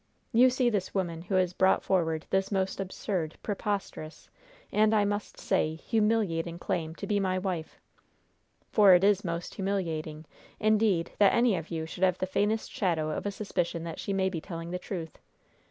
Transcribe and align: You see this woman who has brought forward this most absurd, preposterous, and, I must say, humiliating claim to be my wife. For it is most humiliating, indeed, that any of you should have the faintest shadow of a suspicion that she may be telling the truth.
You 0.33 0.49
see 0.49 0.71
this 0.71 0.95
woman 0.95 1.21
who 1.21 1.35
has 1.35 1.53
brought 1.53 1.83
forward 1.83 2.25
this 2.31 2.51
most 2.51 2.79
absurd, 2.79 3.37
preposterous, 3.43 4.31
and, 4.71 4.95
I 4.95 5.05
must 5.05 5.37
say, 5.39 5.75
humiliating 5.75 6.57
claim 6.57 6.95
to 6.95 7.05
be 7.05 7.19
my 7.19 7.37
wife. 7.37 7.77
For 8.71 8.95
it 8.95 9.03
is 9.03 9.23
most 9.23 9.53
humiliating, 9.53 10.25
indeed, 10.59 11.11
that 11.19 11.35
any 11.35 11.55
of 11.55 11.69
you 11.69 11.85
should 11.85 12.03
have 12.03 12.17
the 12.17 12.25
faintest 12.25 12.71
shadow 12.71 13.11
of 13.11 13.27
a 13.27 13.31
suspicion 13.31 13.83
that 13.83 13.99
she 13.99 14.11
may 14.11 14.27
be 14.29 14.41
telling 14.41 14.71
the 14.71 14.79
truth. 14.79 15.19